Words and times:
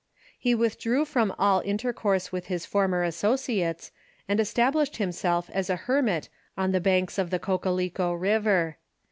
He 0.39 0.55
withdrew 0.55 1.05
from 1.05 1.29
all 1.37 1.59
inter 1.59 1.93
course 1.93 2.31
with 2.31 2.47
his 2.47 2.65
former 2.65 3.03
associates, 3.03 3.91
and 4.27 4.39
established 4.39 4.97
himself 4.97 5.47
as 5.51 5.69
a 5.69 5.75
hermit 5.85 6.27
on 6.57 6.71
the 6.71 6.81
banks 6.81 7.19
of 7.19 7.29
the 7.29 7.37
Cocalico 7.37 8.11
River. 8.19 8.77